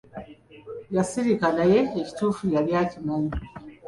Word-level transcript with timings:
Yasirika 0.95 1.47
naye 1.57 1.79
ekituufu 1.99 2.43
yali 2.53 2.71
akimanyi. 2.81 3.33